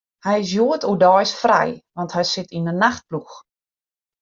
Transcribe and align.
Hy 0.25 0.35
is 0.43 0.51
hjoed 0.53 0.83
oerdeis 0.89 1.31
frij, 1.41 1.71
want 1.95 2.13
hy 2.15 2.23
sit 2.31 2.49
yn 2.57 2.67
'e 2.71 2.75
nachtploech. 2.83 3.35